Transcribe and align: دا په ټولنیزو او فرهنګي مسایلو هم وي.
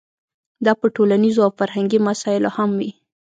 دا 0.65 0.71
په 0.79 0.87
ټولنیزو 0.95 1.39
او 1.45 1.51
فرهنګي 1.59 1.99
مسایلو 2.07 2.49
هم 2.57 2.69
وي. 2.79 2.91